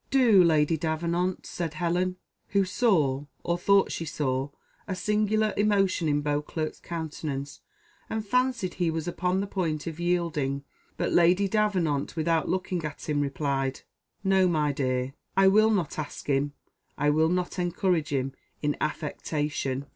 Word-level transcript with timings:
"Do, 0.09 0.43
Lady 0.43 0.77
Davenant," 0.77 1.45
said 1.45 1.75
Helen, 1.75 2.15
who 2.47 2.65
saw, 2.65 3.27
or 3.43 3.55
thought 3.59 3.91
she 3.91 4.03
saw, 4.03 4.49
a 4.87 4.95
singular 4.95 5.53
emotion 5.55 6.09
in 6.09 6.21
Beauclerc's 6.23 6.79
countenance, 6.79 7.61
and 8.09 8.25
fancied 8.25 8.73
he 8.73 8.89
was 8.89 9.07
upon 9.07 9.41
the 9.41 9.45
point 9.45 9.85
of 9.85 9.99
yielding; 9.99 10.63
but 10.97 11.11
Lady 11.11 11.47
Davenant, 11.47 12.15
without 12.15 12.49
looking 12.49 12.83
at 12.83 13.07
him, 13.07 13.21
replied, 13.21 13.81
"No, 14.23 14.47
my 14.47 14.71
dear, 14.71 15.13
I 15.37 15.47
will 15.47 15.69
not 15.69 15.99
ask 15.99 16.25
him 16.25 16.53
I 16.97 17.11
will 17.11 17.29
not 17.29 17.59
encourage 17.59 18.09
him 18.09 18.33
in 18.63 18.77
affectation." 18.81 19.85